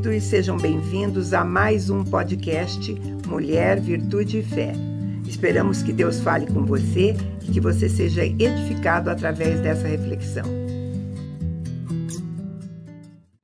[0.00, 2.94] queridos, sejam bem-vindos a mais um podcast
[3.28, 4.72] Mulher, Virtude e Fé.
[5.26, 10.44] Esperamos que Deus fale com você e que você seja edificado através dessa reflexão.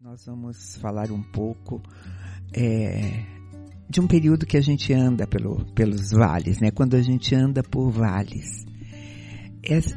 [0.01, 1.83] Nós vamos falar um pouco
[2.55, 3.23] é,
[3.89, 6.71] de um período que a gente anda pelo, pelos vales, né?
[6.71, 8.65] Quando a gente anda por vales.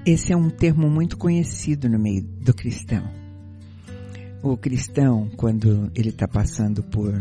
[0.05, 3.28] Esse é um termo muito conhecido no meio do cristão.
[4.41, 7.13] O cristão, quando ele está passando por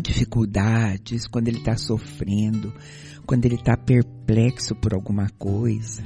[0.00, 2.72] dificuldades, quando ele está sofrendo,
[3.26, 6.02] quando ele está perplexo por alguma coisa,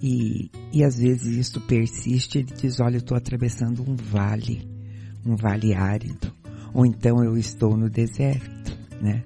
[0.00, 4.68] e, e às vezes isso persiste, ele diz, olha, eu estou atravessando um vale,
[5.24, 6.32] um vale árido,
[6.72, 9.24] ou então eu estou no deserto, né?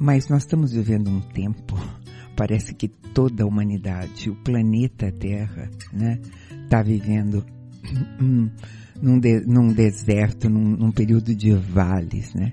[0.00, 1.76] Mas nós estamos vivendo um tempo
[2.38, 6.20] parece que toda a humanidade, o planeta Terra, né,
[6.62, 7.44] está vivendo
[9.00, 12.52] num, de, num deserto, num, num, período de vales, né?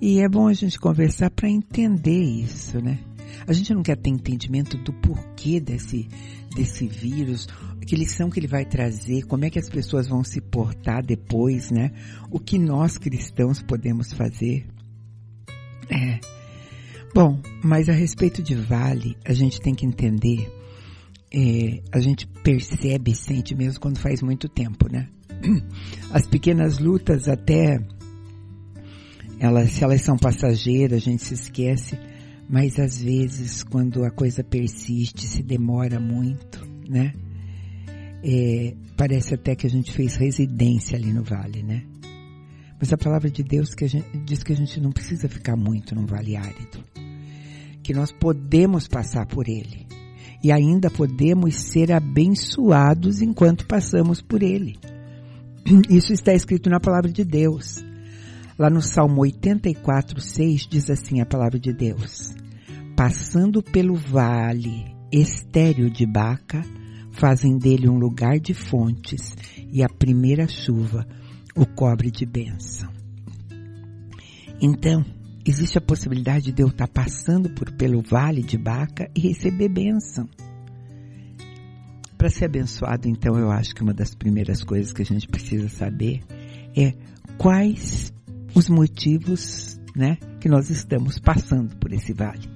[0.00, 2.98] E é bom a gente conversar para entender isso, né?
[3.46, 6.08] A gente não quer ter entendimento do porquê desse,
[6.54, 7.48] desse vírus,
[7.86, 11.70] que lição que ele vai trazer, como é que as pessoas vão se portar depois,
[11.70, 11.90] né?
[12.30, 14.66] O que nós cristãos podemos fazer.
[15.90, 16.18] É,
[17.14, 20.52] Bom, mas a respeito de vale, a gente tem que entender,
[21.34, 25.08] é, a gente percebe e sente mesmo quando faz muito tempo, né?
[26.12, 27.84] As pequenas lutas até,
[29.40, 31.98] elas, se elas são passageiras, a gente se esquece,
[32.48, 37.12] mas às vezes quando a coisa persiste, se demora muito, né?
[38.22, 41.84] É, parece até que a gente fez residência ali no vale, né?
[42.78, 45.96] Mas a palavra de Deus que gente, diz que a gente não precisa ficar muito
[45.96, 46.84] num vale árido
[47.82, 49.86] que nós podemos passar por ele
[50.44, 54.76] e ainda podemos ser abençoados enquanto passamos por ele.
[55.88, 57.82] Isso está escrito na palavra de Deus.
[58.58, 62.34] Lá no Salmo 84, 6 diz assim a palavra de Deus:
[62.94, 66.62] Passando pelo vale estéreo de Baca,
[67.10, 69.34] fazem dele um lugar de fontes,
[69.72, 71.06] e a primeira chuva
[71.56, 72.92] o cobre de bênção.
[74.60, 75.04] Então,
[75.44, 80.28] existe a possibilidade de eu estar passando por, pelo vale de Baca e receber bênção.
[82.16, 85.68] Para ser abençoado, então, eu acho que uma das primeiras coisas que a gente precisa
[85.68, 86.22] saber
[86.74, 86.94] é
[87.36, 88.12] quais
[88.54, 92.48] os motivos, né, que nós estamos passando por esse vale.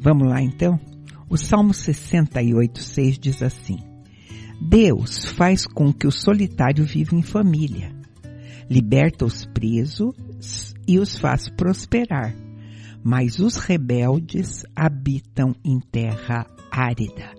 [0.00, 0.78] Vamos lá, então?
[1.30, 3.78] O Salmo 68, 6 diz assim:
[4.60, 7.90] Deus faz com que o solitário viva em família,
[8.68, 12.34] liberta os presos e os faz prosperar,
[13.02, 17.32] mas os rebeldes habitam em terra árida.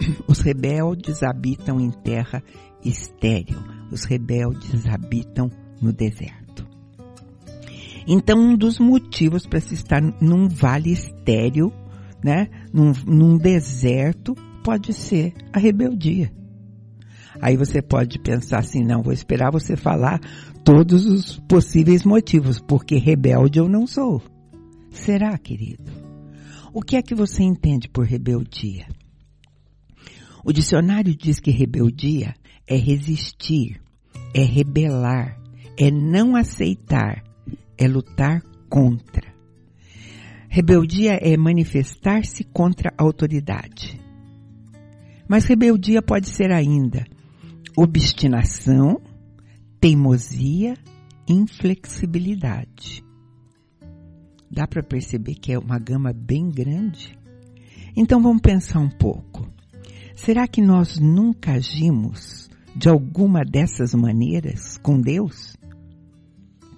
[0.28, 2.42] Os rebeldes habitam em terra
[2.84, 3.58] estéril.
[3.90, 5.50] Os rebeldes habitam
[5.80, 6.66] no deserto.
[8.06, 11.72] Então, um dos motivos para se estar num vale estéril,
[12.24, 14.34] né, num, num deserto,
[14.64, 16.32] pode ser a rebeldia.
[17.40, 20.20] Aí você pode pensar assim, não, vou esperar você falar
[20.68, 24.22] todos os possíveis motivos, porque rebelde eu não sou.
[24.90, 25.90] Será, querido?
[26.74, 28.86] O que é que você entende por rebeldia?
[30.44, 32.34] O dicionário diz que rebeldia
[32.66, 33.80] é resistir,
[34.34, 35.40] é rebelar,
[35.74, 37.24] é não aceitar,
[37.78, 39.26] é lutar contra.
[40.50, 43.98] Rebeldia é manifestar-se contra a autoridade.
[45.26, 47.06] Mas rebeldia pode ser ainda
[47.74, 49.00] obstinação,
[49.80, 50.74] teimosia,
[51.28, 53.04] inflexibilidade.
[54.50, 57.16] Dá para perceber que é uma gama bem grande?
[57.96, 59.48] Então vamos pensar um pouco.
[60.16, 65.56] Será que nós nunca agimos de alguma dessas maneiras com Deus?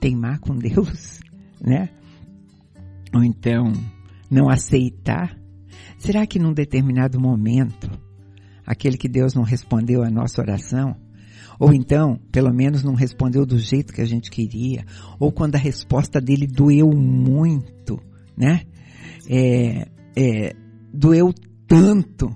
[0.01, 1.21] Teimar com Deus,
[1.61, 1.89] né?
[3.15, 3.73] Ou então
[4.31, 5.39] não aceitar?
[5.99, 7.91] Será que num determinado momento
[8.67, 10.97] aquele que Deus não respondeu a nossa oração,
[11.61, 14.83] ou então, pelo menos não respondeu do jeito que a gente queria,
[15.19, 18.01] ou quando a resposta dele doeu muito,
[18.35, 18.63] né?
[19.29, 19.87] É,
[20.17, 20.57] é,
[20.91, 21.35] doeu
[21.69, 22.35] tanto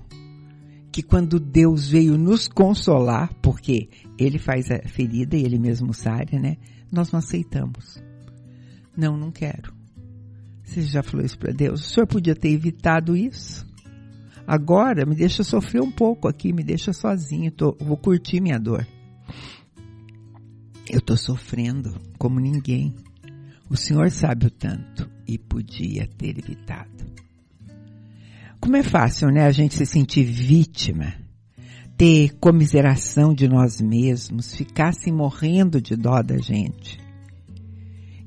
[0.91, 6.39] que quando Deus veio nos consolar, porque Ele faz a ferida e Ele mesmo sara,
[6.39, 6.57] né?
[6.91, 7.99] Nós não aceitamos.
[8.95, 9.73] Não, não quero.
[10.63, 11.81] Você já falou isso para Deus?
[11.81, 13.65] O senhor podia ter evitado isso?
[14.45, 18.85] Agora me deixa sofrer um pouco aqui, me deixa sozinho, tô, vou curtir minha dor.
[20.89, 22.95] Eu estou sofrendo como ninguém.
[23.69, 27.05] O Senhor sabe o tanto e podia ter evitado.
[28.59, 31.13] Como é fácil, né, a gente se sentir vítima,
[31.97, 36.99] ter comiseração de nós mesmos, ficar se morrendo de dó da gente.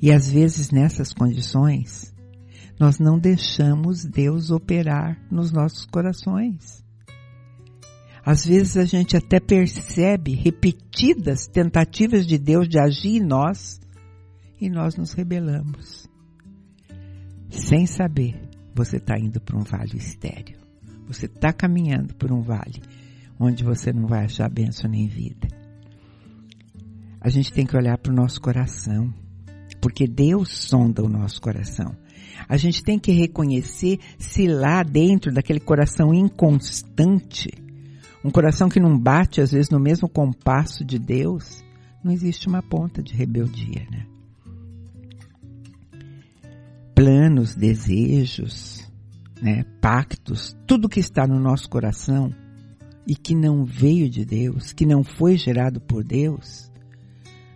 [0.00, 2.14] E às vezes nessas condições,
[2.78, 6.84] nós não deixamos Deus operar nos nossos corações.
[8.28, 13.80] Às vezes a gente até percebe repetidas tentativas de Deus de agir em nós
[14.60, 16.06] e nós nos rebelamos.
[17.48, 18.38] Sem saber,
[18.74, 20.58] você está indo para um vale estéreo.
[21.06, 22.82] Você está caminhando por um vale
[23.40, 25.48] onde você não vai achar bênção nem vida.
[27.22, 29.10] A gente tem que olhar para o nosso coração,
[29.80, 31.96] porque Deus sonda o nosso coração.
[32.46, 37.66] A gente tem que reconhecer se lá dentro daquele coração inconstante,
[38.24, 41.64] um coração que não bate às vezes no mesmo compasso de Deus,
[42.02, 44.06] não existe uma ponta de rebeldia, né?
[46.94, 48.90] Planos, desejos,
[49.40, 52.34] né, pactos, tudo que está no nosso coração
[53.06, 56.70] e que não veio de Deus, que não foi gerado por Deus,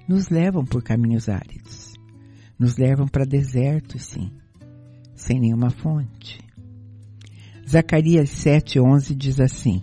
[0.09, 1.93] nos levam por caminhos áridos,
[2.59, 4.31] nos levam para desertos, sim,
[5.15, 6.41] sem nenhuma fonte.
[7.69, 9.83] Zacarias 7,11 diz assim: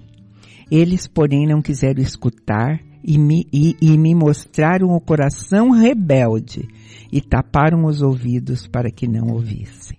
[0.72, 6.68] eles, porém, não quiseram escutar e me, e, e me mostraram o coração rebelde
[7.12, 9.98] e taparam os ouvidos para que não ouvissem.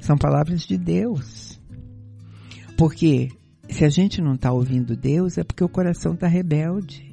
[0.00, 1.60] São palavras de Deus.
[2.76, 3.28] Porque
[3.68, 7.04] se a gente não está ouvindo Deus, é porque o coração está rebelde.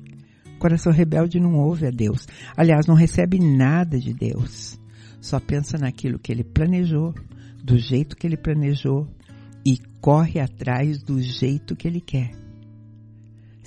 [0.56, 2.28] O coração rebelde não ouve a Deus.
[2.56, 4.80] Aliás, não recebe nada de Deus.
[5.20, 7.14] Só pensa naquilo que ele planejou,
[7.64, 9.08] do jeito que ele planejou
[9.66, 12.47] e corre atrás do jeito que ele quer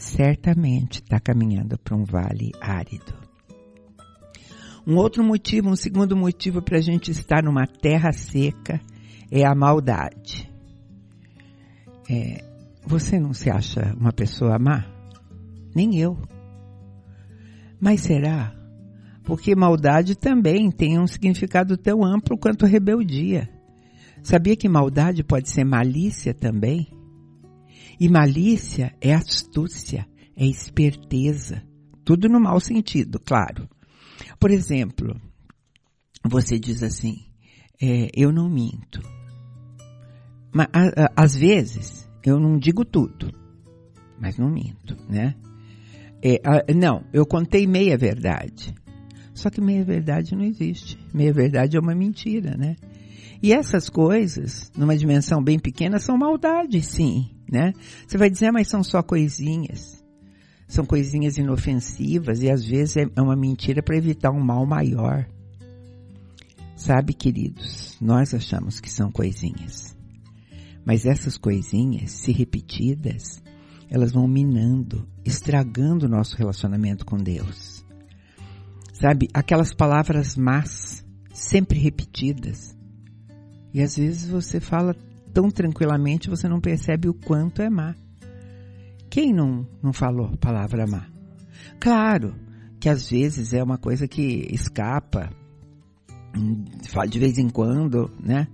[0.00, 3.14] certamente está caminhando para um vale árido.
[4.86, 8.80] Um outro motivo, um segundo motivo para a gente estar numa terra seca
[9.30, 10.50] é a maldade.
[12.08, 12.42] É,
[12.84, 14.86] você não se acha uma pessoa má?
[15.74, 16.16] Nem eu.
[17.78, 18.54] Mas será?
[19.22, 23.50] Porque maldade também tem um significado tão amplo quanto rebeldia.
[24.22, 26.88] Sabia que maldade pode ser malícia também?
[28.00, 31.62] E malícia é astúcia, é esperteza.
[32.02, 33.68] Tudo no mau sentido, claro.
[34.38, 35.20] Por exemplo,
[36.26, 37.26] você diz assim,
[37.80, 39.02] é, eu não minto.
[40.50, 43.34] Mas, a, a, às vezes, eu não digo tudo,
[44.18, 45.34] mas não minto, né?
[46.22, 48.74] É, a, não, eu contei meia verdade.
[49.34, 50.98] Só que meia verdade não existe.
[51.12, 52.76] Meia verdade é uma mentira, né?
[53.42, 57.72] E essas coisas, numa dimensão bem pequena, são maldade, sim né?
[58.06, 60.02] Você vai dizer, ah, mas são só coisinhas.
[60.68, 65.26] São coisinhas inofensivas e às vezes é, é uma mentira para evitar um mal maior.
[66.76, 69.96] Sabe, queridos, nós achamos que são coisinhas.
[70.84, 73.42] Mas essas coisinhas, se repetidas,
[73.90, 77.84] elas vão minando, estragando o nosso relacionamento com Deus.
[78.92, 82.76] Sabe, aquelas palavras más, sempre repetidas.
[83.74, 84.94] E às vezes você fala
[85.32, 87.94] tão tranquilamente você não percebe o quanto é má.
[89.08, 91.06] Quem não, não falou palavra má?
[91.80, 92.34] Claro
[92.78, 95.30] que às vezes é uma coisa que escapa,
[96.36, 96.64] hum,
[97.08, 98.46] de vez em quando, né?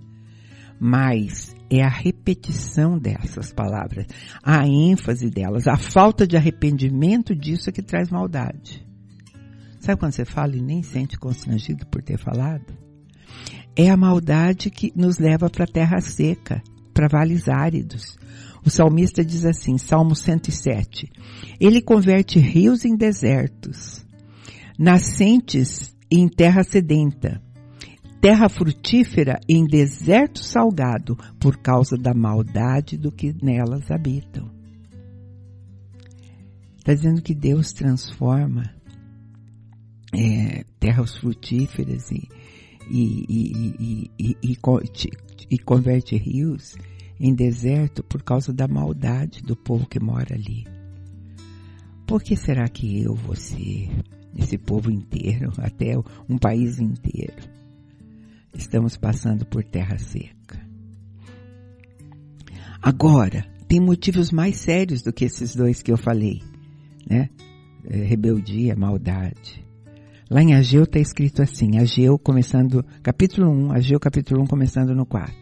[0.79, 4.05] Mas é a repetição dessas palavras,
[4.43, 8.85] a ênfase delas, a falta de arrependimento disso é que traz maldade.
[9.79, 12.86] Sabe quando você fala e nem sente constrangido por ter falado?
[13.77, 16.63] É a maldade que nos leva para a terra seca,
[16.95, 18.17] para vales áridos.
[18.65, 21.07] O salmista diz assim, Salmo 107,
[21.59, 24.03] Ele converte rios em desertos,
[24.79, 27.39] nascentes em terra sedenta,
[28.19, 34.49] terra frutífera em deserto salgado, por causa da maldade do que nelas habitam.
[36.77, 38.73] Está dizendo que Deus transforma
[40.13, 42.27] é, terras frutíferas e,
[42.89, 44.55] e, e, e,
[45.49, 46.75] e, converte rios
[47.19, 50.65] em deserto por causa da maldade do povo que mora ali.
[52.05, 53.89] Por que será que eu, você,
[54.35, 55.97] esse povo inteiro, até
[56.29, 57.43] um país inteiro,
[58.53, 60.65] estamos passando por terra seca?
[62.81, 66.41] Agora, tem motivos mais sérios do que esses dois que eu falei,
[67.09, 67.29] né?
[67.83, 69.66] É, rebeldia, maldade.
[70.29, 75.05] Lá em Ageu está escrito assim, Ageu começando, capítulo 1, Ageu capítulo 1 começando no
[75.05, 75.33] 4.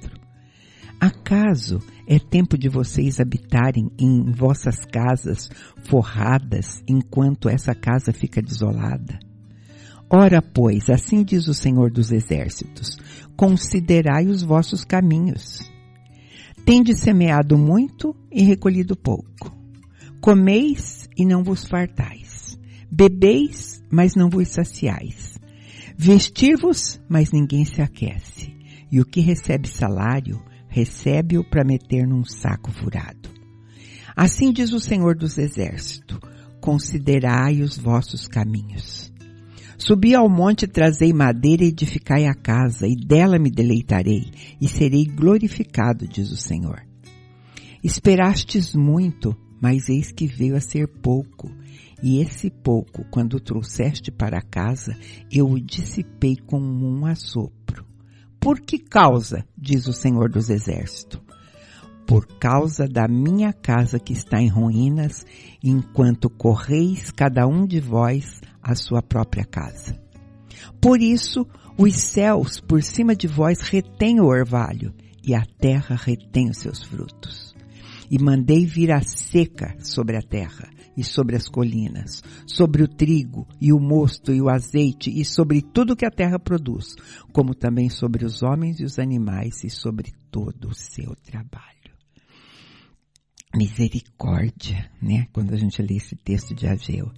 [1.00, 5.50] Acaso é tempo de vocês habitarem em vossas casas
[5.90, 9.18] forradas enquanto essa casa fica desolada?
[10.08, 12.96] Ora, pois, assim diz o Senhor dos Exércitos,
[13.36, 15.60] considerai os vossos caminhos.
[16.64, 19.52] Tende semeado muito e recolhido pouco.
[20.22, 22.25] Comeis e não vos fartais.
[22.98, 25.38] Bebeis, mas não vos saciais.
[25.98, 28.56] Vestir-vos, mas ninguém se aquece.
[28.90, 33.30] E o que recebe salário, recebe-o para meter num saco furado.
[34.16, 36.18] Assim diz o Senhor dos Exércitos,
[36.62, 39.12] considerai os vossos caminhos.
[39.78, 45.04] Subi ao monte, trazei madeira e edificai a casa, e dela me deleitarei, e serei
[45.04, 46.82] glorificado, diz o Senhor.
[47.84, 51.52] Esperastes muito, mas eis que veio a ser pouco,
[52.06, 54.96] e esse pouco, quando trouxeste para casa,
[55.32, 57.84] eu o dissipei com um assopro.
[58.40, 61.20] Por que causa, diz o Senhor dos Exércitos?
[62.06, 65.26] Por causa da minha casa que está em ruínas,
[65.64, 70.00] enquanto correis cada um de vós a sua própria casa.
[70.80, 71.44] Por isso,
[71.76, 74.94] os céus por cima de vós retêm o orvalho,
[75.24, 77.56] e a terra retém os seus frutos.
[78.12, 83.48] E mandei vir a seca sobre a terra e sobre as colinas, sobre o trigo
[83.60, 86.96] e o mosto e o azeite e sobre tudo que a terra produz,
[87.32, 91.76] como também sobre os homens e os animais e sobre todo o seu trabalho.
[93.56, 95.28] Misericórdia, né?
[95.32, 97.12] Quando a gente lê esse texto de Ageu.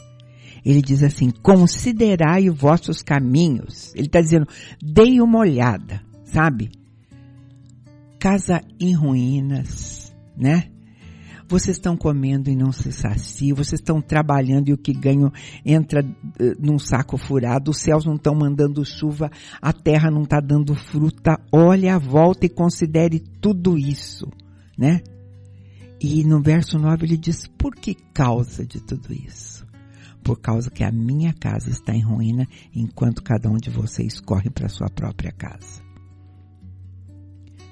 [0.63, 3.93] Ele diz assim, considerai os vossos caminhos.
[3.95, 4.47] Ele está dizendo,
[4.81, 6.69] dei uma olhada, sabe?
[8.19, 10.69] Casa em ruínas, né?
[11.47, 15.31] Vocês estão comendo e não se saciam, vocês estão trabalhando e o que ganham
[15.65, 20.39] entra uh, num saco furado, os céus não estão mandando chuva, a terra não está
[20.39, 21.39] dando fruta.
[21.51, 24.27] Olhe a volta e considere tudo isso,
[24.77, 25.01] né?
[26.01, 29.65] E no verso 9 ele diz, por que causa de tudo isso?
[30.27, 34.49] por causa que a minha casa está em ruína, enquanto cada um de vocês corre
[34.49, 35.86] para sua própria casa.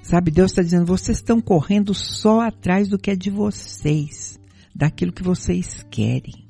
[0.06, 4.38] Sabe, Deus está dizendo, vocês estão correndo só atrás do que é de vocês,
[4.72, 6.46] daquilo que vocês querem.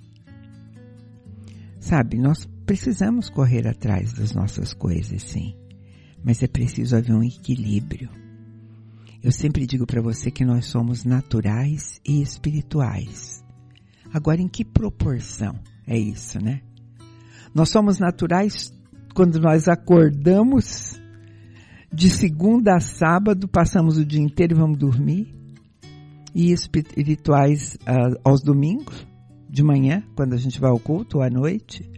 [1.80, 5.56] Sabe, nós precisamos correr atrás das nossas coisas, sim,
[6.22, 8.10] mas é preciso haver um equilíbrio.
[9.22, 13.42] Eu sempre digo para você que nós somos naturais e espirituais.
[14.12, 15.58] Agora, em que proporção?
[15.86, 16.60] É isso, né?
[17.54, 18.70] Nós somos naturais
[19.14, 21.00] quando nós acordamos
[21.96, 25.34] de segunda a sábado, passamos o dia inteiro e vamos dormir.
[26.34, 29.06] E espirituais uh, aos domingos,
[29.48, 31.90] de manhã, quando a gente vai ao culto, ou à noite.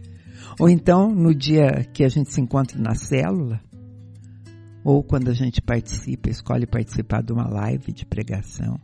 [0.57, 3.59] Ou então no dia que a gente se encontra na célula.
[4.85, 8.79] Ou quando a gente participa, escolhe participar de uma live de pregação.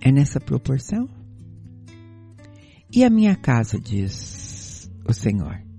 [0.00, 1.08] É nessa proporção?
[2.92, 5.69] E a minha casa, diz o Senhor.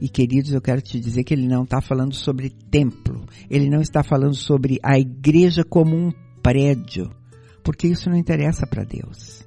[0.00, 3.80] E queridos, eu quero te dizer que ele não está falando sobre templo, ele não
[3.80, 6.12] está falando sobre a igreja como um
[6.42, 7.10] prédio,
[7.64, 9.44] porque isso não interessa para Deus.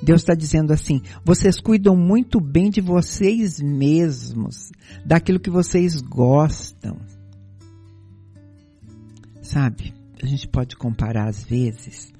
[0.00, 4.70] Deus está dizendo assim: vocês cuidam muito bem de vocês mesmos,
[5.04, 6.98] daquilo que vocês gostam.
[9.42, 12.12] Sabe, a gente pode comparar às vezes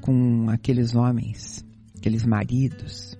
[0.00, 1.66] com aqueles homens
[1.98, 3.18] aqueles maridos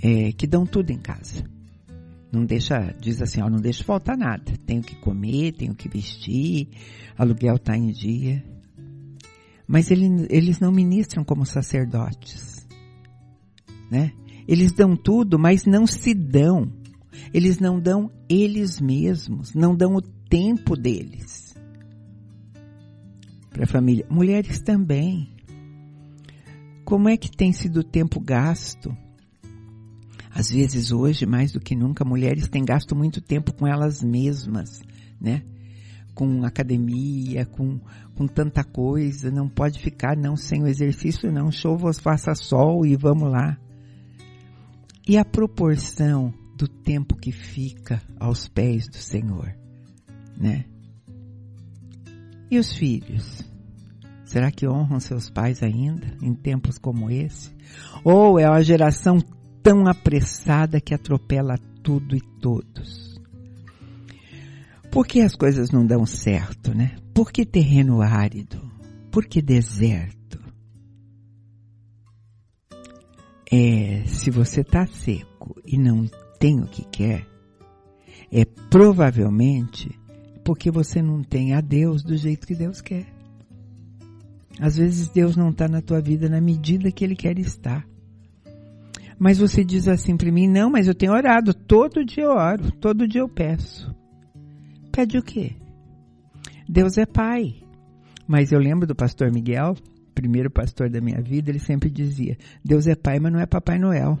[0.00, 1.44] é, que dão tudo em casa.
[2.30, 4.52] Não deixa, diz assim, ó, não deixa faltar nada.
[4.66, 6.68] Tenho que comer, tenho que vestir,
[7.16, 8.44] aluguel está em dia.
[9.66, 12.66] Mas ele, eles não ministram como sacerdotes,
[13.90, 14.12] né?
[14.46, 16.72] Eles dão tudo, mas não se dão.
[17.34, 21.54] Eles não dão eles mesmos, não dão o tempo deles
[23.50, 24.06] para a família.
[24.08, 25.28] Mulheres também.
[26.84, 28.96] Como é que tem sido o tempo gasto?
[30.38, 34.80] Às vezes hoje, mais do que nunca, mulheres têm gasto muito tempo com elas mesmas,
[35.20, 35.42] né?
[36.14, 37.80] Com academia, com,
[38.14, 41.50] com tanta coisa, não pode ficar não sem o exercício, não.
[41.50, 43.58] Chova, faça sol e vamos lá.
[45.08, 49.52] E a proporção do tempo que fica aos pés do Senhor,
[50.40, 50.66] né?
[52.48, 53.44] E os filhos?
[54.24, 57.50] Será que honram seus pais ainda em tempos como esse?
[58.04, 59.18] Ou é uma geração
[59.62, 63.20] tão apressada que atropela tudo e todos?
[64.90, 66.96] Por que as coisas não dão certo, né?
[67.12, 68.60] Por que terreno árido?
[69.10, 70.38] Por que deserto?
[73.50, 77.26] É, se você está seco e não tem o que quer,
[78.30, 79.98] é provavelmente
[80.44, 83.06] porque você não tem a Deus do jeito que Deus quer.
[84.60, 87.86] Às vezes Deus não está na tua vida na medida que Ele quer estar.
[89.18, 92.70] Mas você diz assim para mim, não, mas eu tenho orado, todo dia eu oro,
[92.72, 93.92] todo dia eu peço.
[94.92, 95.56] Pede o quê?
[96.68, 97.56] Deus é Pai.
[98.26, 99.74] Mas eu lembro do pastor Miguel,
[100.14, 103.78] primeiro pastor da minha vida, ele sempre dizia: Deus é pai, mas não é Papai
[103.78, 104.18] Noel.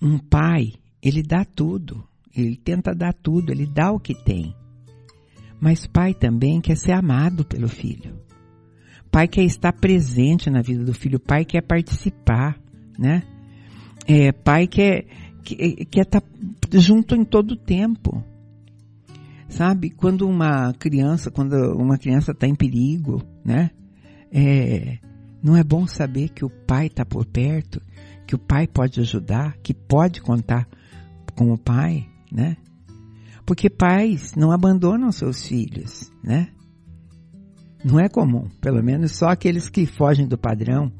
[0.00, 2.02] Um pai, ele dá tudo,
[2.34, 4.54] ele tenta dar tudo, ele dá o que tem.
[5.60, 8.16] Mas pai também quer ser amado pelo filho.
[9.10, 12.58] Pai quer estar presente na vida do filho, pai quer participar,
[12.98, 13.22] né?
[14.06, 15.06] É, pai quer,
[15.44, 16.22] quer, quer estar
[16.72, 18.24] junto em todo o tempo.
[19.48, 19.90] Sabe?
[19.90, 23.70] Quando uma criança, quando uma criança está em perigo, né?
[24.30, 24.98] É,
[25.42, 27.80] não é bom saber que o pai está por perto,
[28.26, 30.68] que o pai pode ajudar, que pode contar
[31.34, 32.56] com o pai, né?
[33.46, 36.48] Porque pais não abandonam seus filhos, né?
[37.82, 40.92] Não é comum, pelo menos só aqueles que fogem do padrão,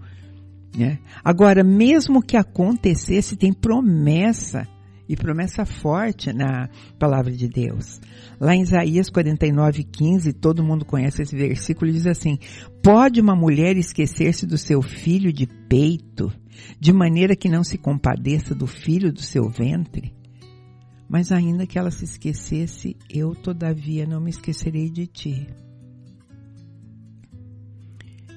[0.77, 0.99] né?
[1.25, 4.67] Agora, mesmo que acontecesse, tem promessa
[5.09, 8.01] e promessa forte na palavra de Deus.
[8.39, 12.39] Lá em Isaías 49, 15, todo mundo conhece esse versículo, diz assim:
[12.83, 16.31] Pode uma mulher esquecer-se do seu filho de peito,
[16.79, 20.15] de maneira que não se compadeça do filho do seu ventre?
[21.09, 25.47] Mas ainda que ela se esquecesse, eu todavia não me esquecerei de ti.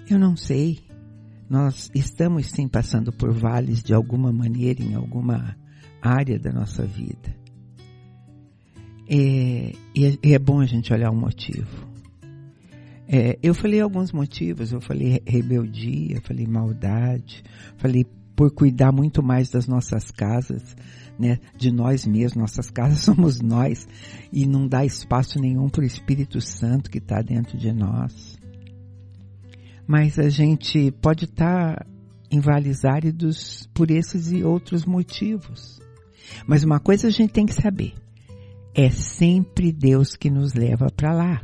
[0.09, 0.79] Eu não sei.
[1.51, 5.53] Nós estamos sim passando por vales de alguma maneira em alguma
[6.01, 7.35] área da nossa vida.
[9.05, 11.85] É, e é, é bom a gente olhar o motivo.
[13.05, 17.43] É, eu falei alguns motivos, eu falei rebeldia, falei maldade,
[17.75, 20.73] falei por cuidar muito mais das nossas casas,
[21.19, 23.85] né, de nós mesmos, nossas casas somos nós,
[24.31, 28.39] e não dá espaço nenhum para o Espírito Santo que está dentro de nós.
[29.87, 31.85] Mas a gente pode estar tá
[33.73, 35.79] por esses e outros motivos.
[36.47, 37.93] Mas uma coisa a gente tem que saber:
[38.73, 41.41] é sempre Deus que nos leva para lá.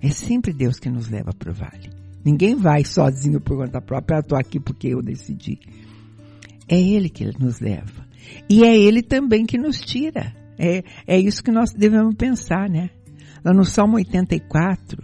[0.00, 1.90] É sempre Deus que nos leva para o vale.
[2.24, 5.58] Ninguém vai sozinho por conta própria, ah, estou aqui porque eu decidi.
[6.68, 8.06] É Ele que nos leva.
[8.48, 10.36] E é Ele também que nos tira.
[10.58, 12.90] É, é isso que nós devemos pensar, né?
[13.44, 15.02] Lá no Salmo 84,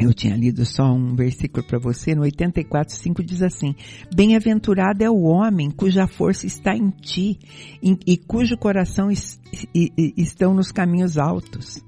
[0.00, 3.74] eu tinha lido só um versículo para você, no 84, 5 diz assim:
[4.14, 7.38] Bem-aventurado é o homem cuja força está em ti
[7.82, 9.16] e, cujo coração e,
[9.74, 11.84] e, estão nos caminhos altos,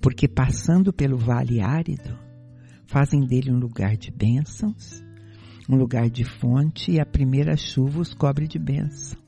[0.00, 2.18] porque passando pelo vale árido,
[2.86, 5.02] fazem dele um lugar de bênçãos,
[5.68, 9.18] um lugar de fonte e a primeira chuva os cobre de bênção.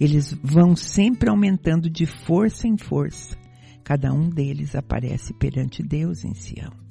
[0.00, 3.36] Eles vão sempre aumentando de força em força.
[3.84, 6.81] Cada um deles aparece perante Deus em Sião.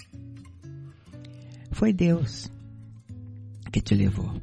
[1.71, 2.51] Foi Deus
[3.71, 4.34] que te levou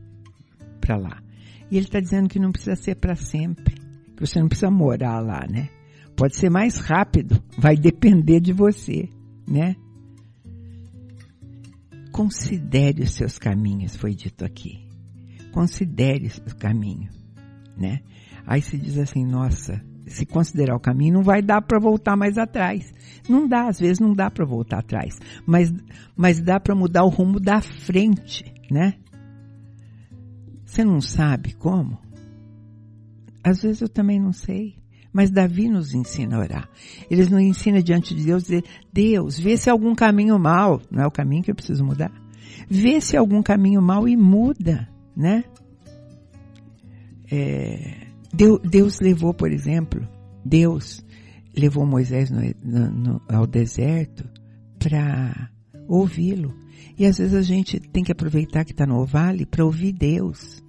[0.80, 1.22] para lá.
[1.70, 3.74] E ele está dizendo que não precisa ser para sempre,
[4.16, 5.68] que você não precisa morar lá, né?
[6.16, 9.08] Pode ser mais rápido, vai depender de você,
[9.46, 9.76] né?
[12.10, 14.88] Considere os seus caminhos, foi dito aqui.
[15.52, 17.08] Considere o caminho,
[17.76, 18.00] né?
[18.46, 22.38] Aí se diz assim, nossa, se considerar o caminho, não vai dar para voltar mais
[22.38, 22.92] atrás.
[23.28, 25.72] Não dá, às vezes não dá para voltar atrás, mas,
[26.16, 28.94] mas dá para mudar o rumo da frente, né?
[30.64, 31.98] Você não sabe como?
[33.42, 34.76] Às vezes eu também não sei.
[35.12, 36.68] Mas Davi nos ensina a orar.
[37.10, 40.80] Ele nos ensina diante de Deus dizer, Deus, vê se algum caminho mal.
[40.90, 42.12] Não é o caminho que eu preciso mudar.
[42.68, 45.44] Vê se algum caminho mal e muda, né?
[47.30, 50.06] É, Deus levou, por exemplo,
[50.44, 51.04] Deus
[51.56, 54.28] levou Moisés no, no, ao deserto
[54.78, 55.50] para
[55.88, 56.54] ouvi-lo.
[56.96, 60.62] E às vezes a gente tem que aproveitar que está no vale para ouvir Deus.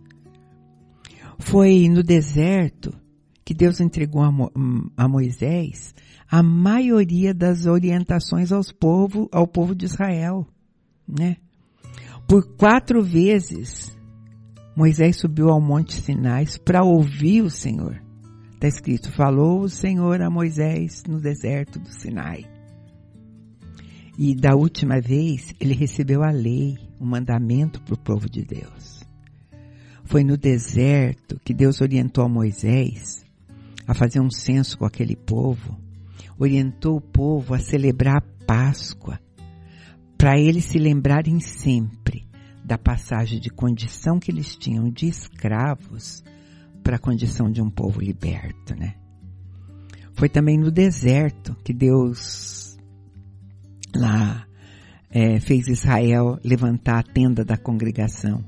[1.37, 2.93] Foi no deserto
[3.43, 4.51] que Deus entregou a, Mo,
[4.95, 5.93] a Moisés
[6.29, 10.45] a maioria das orientações aos povo, ao povo de Israel,
[11.07, 11.37] né?
[12.27, 13.97] Por quatro vezes
[14.75, 18.01] Moisés subiu ao monte Sinais para ouvir o Senhor.
[18.53, 22.45] Está escrito: falou o Senhor a Moisés no deserto do Sinai.
[24.17, 28.99] E da última vez ele recebeu a lei, o mandamento para o povo de Deus.
[30.03, 33.25] Foi no deserto que Deus orientou a Moisés
[33.87, 35.79] a fazer um censo com aquele povo,
[36.37, 39.19] orientou o povo a celebrar a Páscoa,
[40.17, 42.28] para eles se lembrarem sempre
[42.69, 46.23] da passagem de condição que eles tinham de escravos
[46.83, 48.93] para a condição de um povo liberto, né?
[50.13, 52.77] Foi também no deserto que Deus
[53.95, 54.45] lá
[55.09, 58.45] é, fez Israel levantar a tenda da congregação,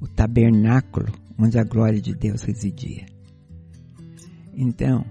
[0.00, 3.04] o tabernáculo onde a glória de Deus residia.
[4.54, 5.04] Então,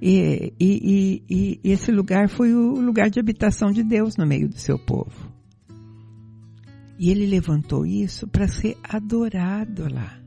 [0.00, 4.48] E, e, e, e esse lugar foi o lugar de habitação de Deus no meio
[4.48, 5.31] do seu povo.
[7.02, 10.22] E ele levantou isso para ser adorado lá.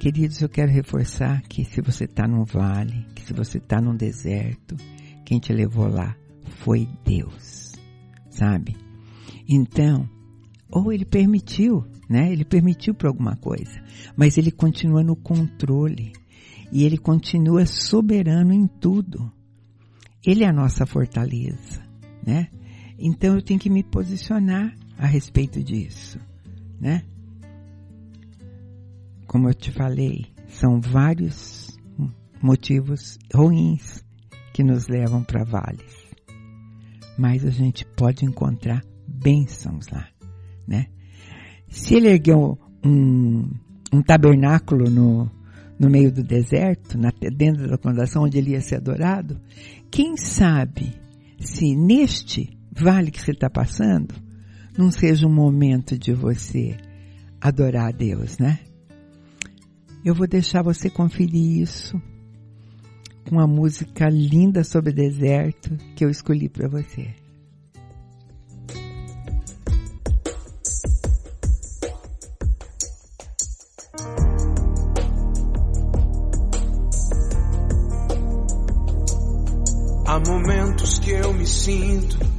[0.00, 3.94] Queridos, eu quero reforçar que se você está num vale, que se você está num
[3.94, 4.74] deserto,
[5.24, 6.16] quem te levou lá
[6.64, 7.76] foi Deus,
[8.28, 8.76] sabe?
[9.48, 10.10] Então,
[10.68, 12.32] ou ele permitiu, né?
[12.32, 13.80] Ele permitiu para alguma coisa,
[14.16, 16.12] mas ele continua no controle
[16.72, 19.30] e ele continua soberano em tudo.
[20.26, 21.80] Ele é a nossa fortaleza,
[22.26, 22.48] né?
[22.98, 26.18] Então eu tenho que me posicionar a respeito disso,
[26.80, 27.02] né?
[29.26, 31.76] Como eu te falei, são vários
[32.40, 34.04] motivos ruins
[34.52, 36.04] que nos levam para vales.
[37.18, 40.08] Mas a gente pode encontrar bênçãos lá,
[40.66, 40.86] né?
[41.68, 43.50] Se ele ergueu um,
[43.92, 45.30] um tabernáculo no,
[45.78, 49.40] no meio do deserto, na, dentro da condação onde ele ia ser adorado,
[49.90, 50.94] quem sabe
[51.38, 54.14] se neste vale que você está passando
[54.76, 56.76] não seja um momento de você
[57.40, 58.58] adorar a Deus, né?
[60.04, 62.00] Eu vou deixar você conferir isso
[63.24, 67.14] com uma música linda sobre deserto que eu escolhi para você.
[80.06, 82.33] Há momentos que eu me sinto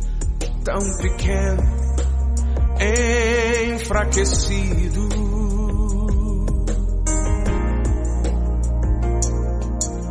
[0.66, 1.64] tão pequeno,
[3.72, 5.08] enfraquecido.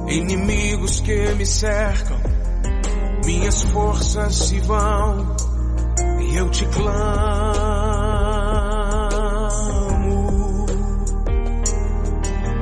[0.07, 2.17] Inimigos que me cercam,
[3.27, 5.35] minhas forças se vão
[6.21, 6.95] e eu te clamo.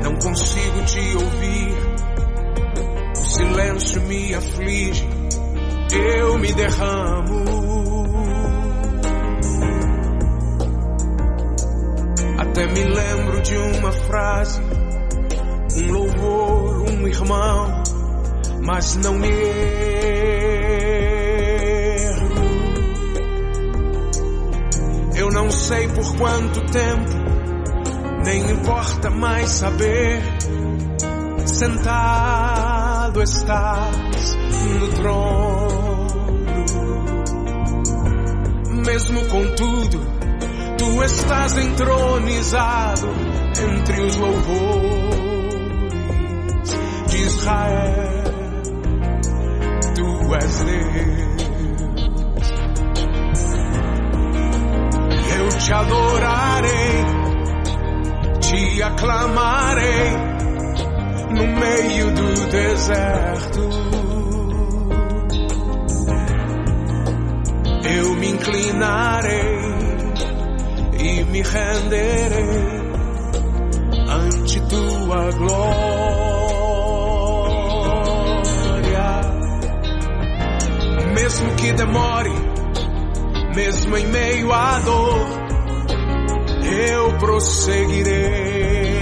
[0.02, 1.76] Não consigo te ouvir,
[3.12, 5.06] o silêncio me aflige,
[5.92, 7.61] eu me derramo.
[12.52, 14.60] Até me lembro de uma frase,
[15.74, 17.82] um louvor um irmão,
[18.60, 19.32] mas não erro.
[25.16, 27.10] Eu não sei por quanto tempo,
[28.22, 30.22] nem importa mais saber.
[31.46, 34.36] Sentado estás
[34.78, 36.06] no trono,
[38.84, 40.21] mesmo com tudo,
[40.82, 43.08] tu estás entronizado
[43.56, 45.20] entre os louvores
[47.08, 48.24] de Israel,
[49.94, 51.22] tu és Deus.
[55.38, 57.04] Eu te adorarei,
[58.40, 60.10] te aclamarei
[61.30, 63.70] no meio do deserto.
[67.84, 69.71] Eu me inclinarei
[71.02, 72.82] e me renderei
[74.08, 76.02] ante tua glória.
[81.14, 82.32] mesmo que demore,
[83.54, 85.26] mesmo em meio à dor,
[86.64, 89.00] eu prosseguirei.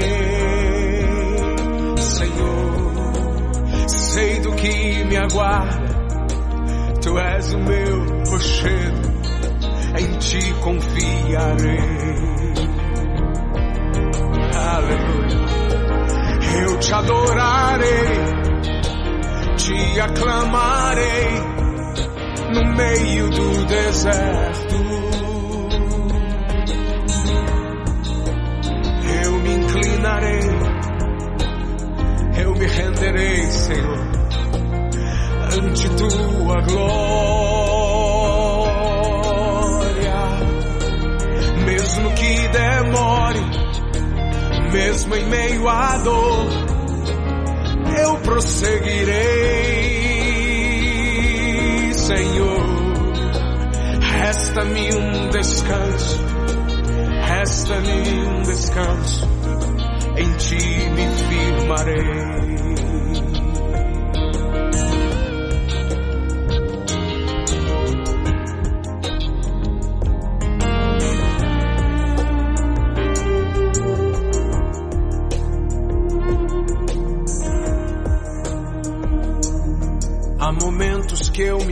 [1.98, 5.88] Senhor, sei do que me aguarda,
[7.02, 9.19] tu és o meu rochedo,
[9.98, 11.78] em ti confiarei.
[14.54, 15.40] Aleluia.
[16.62, 17.88] Eu te adorarei,
[19.56, 21.60] te aclamarei
[22.54, 24.74] no meio do deserto.
[29.22, 30.40] Eu me inclinarei,
[32.42, 33.98] eu me renderei, Senhor,
[35.56, 37.49] ante tua glória.
[42.50, 43.40] Demore,
[44.72, 46.46] mesmo em meio à dor,
[48.02, 50.00] eu prosseguirei
[52.10, 52.66] Senhor,
[54.00, 56.18] resta-me um descanso,
[57.22, 59.28] resta-me um descanso,
[60.16, 62.69] em ti me firmarei.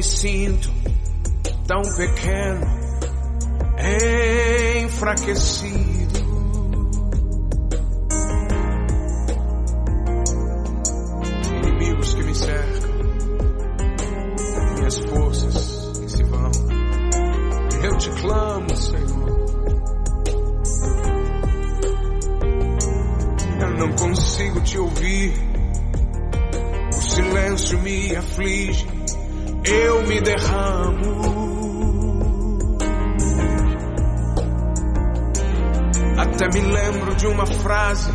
[0.08, 0.72] sinto
[1.66, 2.66] tão pequeno,
[4.82, 6.18] enfraquecido.
[11.62, 12.90] Inimigos que me cercam,
[14.76, 16.50] minhas forças que se vão.
[17.82, 19.38] Eu te clamo, Senhor.
[23.60, 25.34] Eu não consigo te ouvir.
[26.96, 28.97] O silêncio me aflige
[29.70, 31.18] eu me derramo.
[36.16, 38.10] Até me lembro de uma frase,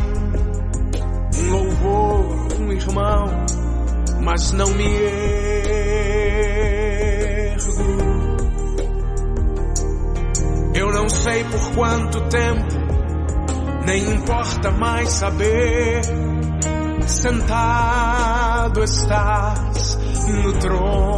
[1.38, 3.26] um louvor, um irmão,
[4.20, 5.14] mas não me ergo.
[10.74, 12.74] Eu não sei por quanto tempo,
[13.86, 16.02] nem importa mais saber.
[17.06, 21.13] Sentado estás no trono,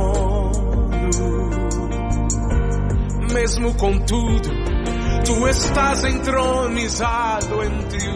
[3.36, 4.48] mesmo com tudo
[5.26, 8.15] Tu estás entronizado entre os.